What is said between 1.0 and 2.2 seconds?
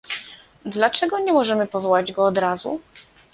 nie możemy powołać